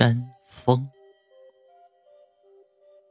[0.00, 0.88] 山峰。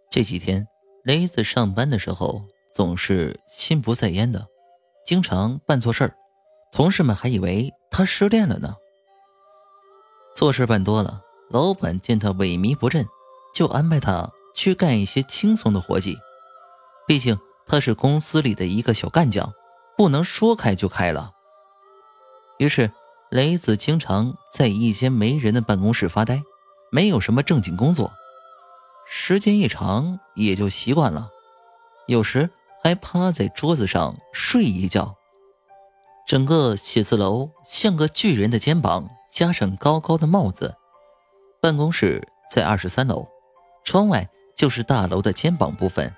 [0.09, 0.67] 这几天，
[1.03, 2.41] 雷子上班的时候
[2.73, 4.47] 总是心不在焉的，
[5.05, 6.15] 经常办错事儿，
[6.71, 8.75] 同事们还以为他失恋了呢。
[10.35, 11.21] 错事办多了，
[11.51, 13.05] 老板见他萎靡不振，
[13.53, 16.17] 就安排他去干一些轻松的活计。
[17.05, 17.37] 毕竟
[17.67, 19.53] 他是公司里的一个小干将，
[19.95, 21.33] 不能说开就开了。
[22.57, 22.89] 于是。
[23.29, 26.41] 雷子经常在一间没人的办公室发呆，
[26.91, 28.11] 没有什么正经工作。
[29.11, 31.29] 时间一长也就习惯了，
[32.07, 32.49] 有时
[32.83, 35.15] 还趴在桌子上睡一觉。
[36.27, 40.75] 整个写字楼像个巨人的肩膀，加上高高的帽子。
[41.59, 43.27] 办公室在二十三楼，
[43.83, 46.13] 窗外就是大楼的肩膀部分。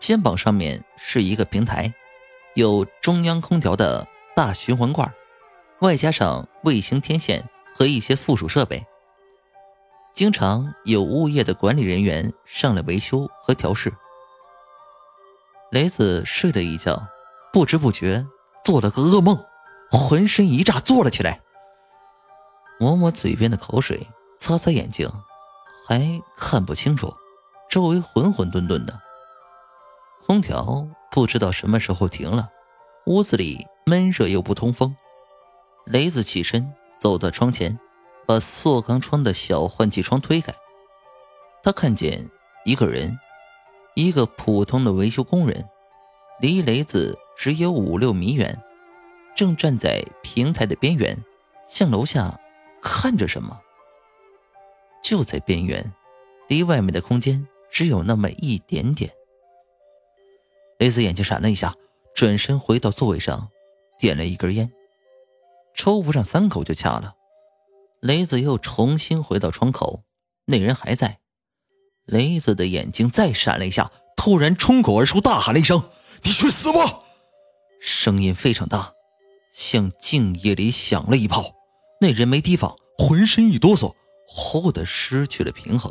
[0.00, 1.94] 肩膀上面是一个平台，
[2.54, 5.14] 有中央空调的大循环罐。
[5.80, 8.84] 外加上卫星天线和一些附属设备，
[10.14, 13.92] 经常有物业的管理人员上来维修和调试。
[15.72, 17.04] 雷子睡了一觉，
[17.52, 18.24] 不知不觉
[18.64, 19.36] 做了个噩梦，
[19.90, 21.40] 浑身一炸，坐了起来，
[22.78, 24.08] 抹抹嘴边的口水，
[24.38, 25.10] 擦擦眼睛，
[25.88, 27.12] 还看不清楚，
[27.68, 29.00] 周围混混沌沌的。
[30.24, 32.48] 空调不知道什么时候停了，
[33.06, 34.94] 屋子里闷热又不通风。
[35.86, 37.76] 雷子起身走到窗前，
[38.26, 40.54] 把塑钢窗的小换气窗推开。
[41.62, 42.30] 他看见
[42.64, 43.18] 一个人，
[43.94, 45.64] 一个普通的维修工人，
[46.40, 48.60] 离雷子只有五六米远，
[49.34, 51.16] 正站在平台的边缘，
[51.68, 52.38] 向楼下
[52.82, 53.60] 看着什么。
[55.02, 55.92] 就在边缘，
[56.48, 59.10] 离外面的空间只有那么一点点。
[60.78, 61.74] 雷子眼睛闪了一下，
[62.14, 63.48] 转身回到座位上，
[63.98, 64.70] 点了一根烟。
[65.74, 67.14] 抽不上三口就掐了，
[68.04, 70.02] 雷子又重新回到窗口，
[70.44, 71.20] 那人还在。
[72.04, 75.82] 雷子的眼睛再闪了一下，突然冲口而出，大喊了一声
[76.22, 77.00] ：“你去死吧！”
[77.80, 78.92] 声音非常大，
[79.54, 81.54] 像静夜里响了一炮。
[81.98, 83.94] 那人没提防，浑身一哆嗦，
[84.28, 85.90] 忽的失去了平衡。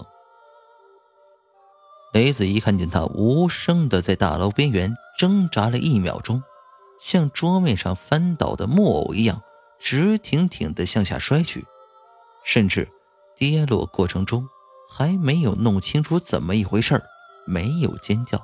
[2.13, 6.43] 雷子一看见他无声的在大楼边缘挣扎了一秒钟，
[7.01, 9.41] 像桌面上翻倒的木偶一样。
[9.79, 11.65] 直挺挺的向下摔去，
[12.43, 12.89] 甚至
[13.35, 14.47] 跌落过程中
[14.89, 17.01] 还没有弄清楚怎么一回事，
[17.47, 18.41] 没有尖叫。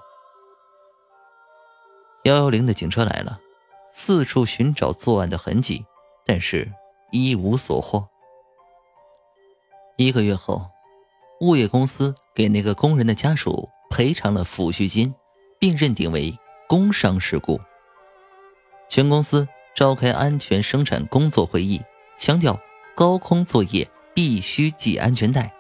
[2.24, 3.40] 幺幺零的警车来了，
[3.94, 5.86] 四处寻找作案的痕迹，
[6.26, 6.72] 但是
[7.12, 8.08] 一无所获。
[9.98, 10.70] 一个月后，
[11.42, 15.14] 物业公司给那个工人的家属赔偿了抚恤金，
[15.60, 17.60] 并认定为工伤事故。
[18.88, 19.48] 全公司。
[19.76, 21.82] 召开安全生产工作会议，
[22.18, 22.60] 强调
[23.00, 25.54] 高空作业必须系安全带。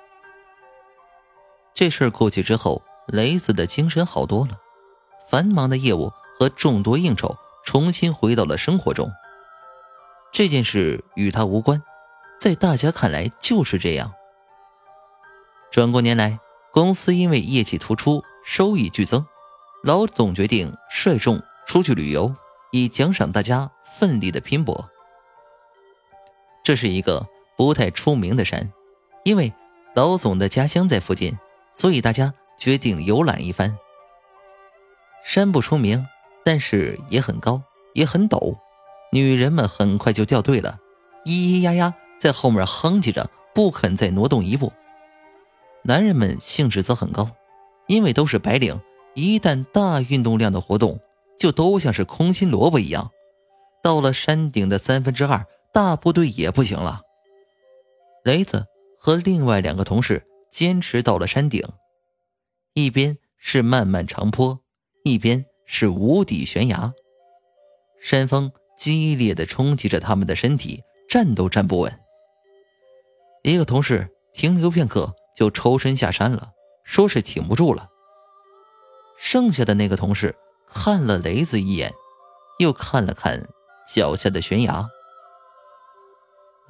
[1.74, 4.60] 这事儿过去之后，雷子的精神好多了，
[5.30, 9.10] 繁忙的业务和众多应酬重新回到了生活中。
[10.34, 11.82] 这件事与他无关，
[12.38, 14.12] 在大家看来就是这样。
[15.72, 16.42] 转过年来，
[16.74, 19.26] 公司因为业绩突出，收益剧增，
[19.82, 22.36] 老总决定率众出去旅游，
[22.74, 23.72] 以奖赏大家。
[23.98, 24.90] 奋力的拼搏。
[26.64, 27.28] 这是一个
[27.58, 28.72] 不太出名的山，
[29.24, 29.54] 因为
[29.96, 31.38] 老总的家乡在附近，
[31.74, 33.78] 所以大家决定游览一番。
[35.26, 36.06] 山不出名，
[36.44, 37.62] 但是也很高，
[37.94, 38.56] 也很陡。
[39.12, 40.80] 女人们很快就掉队了，
[41.26, 44.72] 咿咿呀呀在后面哼唧着，不肯再挪动一步。
[45.84, 47.32] 男人们兴致则很高，
[47.88, 48.80] 因为都是白领，
[49.16, 51.00] 一旦大运动量的活动，
[51.40, 53.10] 就都像是空心萝卜一样。
[53.82, 57.02] 到了山顶的三分之二，大部队也不行了。
[58.24, 58.66] 雷子
[59.00, 61.68] 和另外两个同事坚持到了山顶，
[62.74, 64.60] 一边是漫漫长坡，
[65.04, 66.94] 一边是无底悬崖。
[68.02, 72.00] 山风激烈的冲击着他们的身体，站都站不稳。
[73.44, 76.52] 一个同事停留片刻就抽身下山了，
[76.84, 77.90] 说是挺不住了。
[79.18, 80.36] 剩下的那个同事
[80.68, 81.94] 看了雷子一眼，
[82.60, 83.48] 又看了看。
[83.92, 84.88] 脚下的悬崖，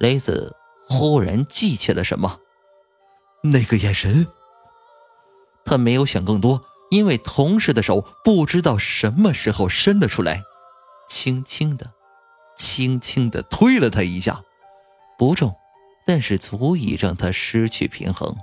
[0.00, 0.56] 雷子
[0.88, 2.40] 忽然记起了什么，
[3.42, 4.26] 那个眼神。
[5.62, 10.42] 他没有想更多，因为同事的手不知道什么时候伸了出来，
[11.06, 11.92] 轻轻的、
[12.56, 14.42] 轻轻的推了他一下，
[15.18, 15.54] 不重，
[16.06, 18.34] 但是足以让他失去平衡。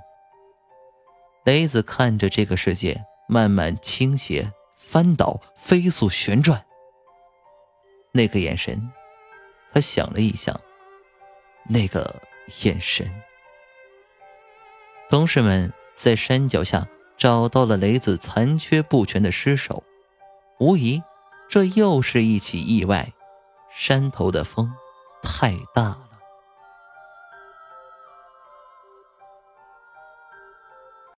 [1.44, 6.64] 雷子看着这个世界慢慢倾斜、翻倒、飞速旋转。
[8.12, 8.90] 那个眼神，
[9.72, 10.58] 他想了一想，
[11.68, 12.22] 那个
[12.62, 13.08] 眼神。
[15.08, 19.82] 同事们在山脚下找到了雷子残缺不全的尸首，
[20.58, 21.02] 无疑，
[21.48, 23.12] 这又是一起意外。
[23.70, 24.72] 山头的风
[25.22, 26.07] 太大了。